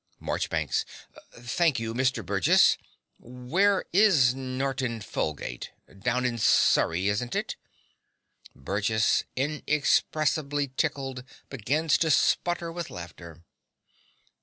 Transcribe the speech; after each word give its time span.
MARCHBANKS. 0.19 0.83
Thank 1.37 1.79
you, 1.79 1.93
Mr. 1.93 2.25
Burgess. 2.25 2.75
Where 3.19 3.85
is 3.93 4.33
Norton 4.33 4.99
Folgate 4.99 5.69
down 5.99 6.25
in 6.25 6.39
Surrey, 6.39 7.07
isn't 7.07 7.35
it? 7.35 7.55
(Burgess, 8.55 9.25
inexpressibly 9.35 10.69
tickled, 10.75 11.23
begins 11.51 11.99
to 11.99 12.09
splutter 12.09 12.71
with 12.71 12.89
laughter.) 12.89 13.43